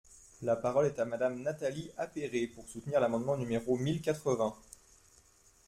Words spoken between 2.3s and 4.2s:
pour soutenir l’amendement numéro mille